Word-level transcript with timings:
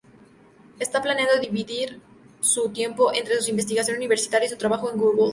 Está 0.79 0.99
planeando 0.99 1.39
dividir 1.39 2.01
"su 2.39 2.69
tiempo 2.69 3.13
entre 3.13 3.39
su 3.39 3.51
investigación 3.51 3.97
universitaria 3.97 4.47
y 4.47 4.49
su 4.49 4.57
trabajo 4.57 4.89
en 4.91 4.97
Google". 4.97 5.29